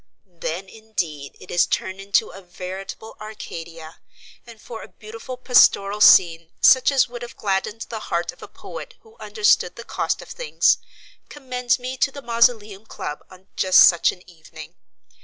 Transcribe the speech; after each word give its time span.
Then, 0.39 0.67
indeed, 0.67 1.37
it 1.39 1.51
is 1.51 1.67
turned 1.67 2.01
into 2.01 2.31
a 2.31 2.41
veritable 2.41 3.15
Arcadia; 3.21 3.97
and 4.47 4.59
for 4.59 4.81
a 4.81 4.87
beautiful 4.87 5.37
pastoral 5.37 6.01
scene, 6.01 6.49
such 6.59 6.91
as 6.91 7.07
would 7.07 7.21
have 7.21 7.37
gladdened 7.37 7.81
the 7.89 7.99
heart 8.09 8.31
of 8.31 8.41
a 8.41 8.47
poet 8.47 8.95
who 9.01 9.15
understood 9.19 9.75
the 9.75 9.83
cost 9.83 10.19
of 10.23 10.29
things, 10.29 10.79
commend 11.29 11.77
me 11.77 11.97
to 11.97 12.09
the 12.11 12.23
Mausoleum 12.23 12.87
Club 12.87 13.23
on 13.29 13.45
just 13.55 13.87
such 13.87 14.11
an 14.11 14.27
evening. 14.27 14.73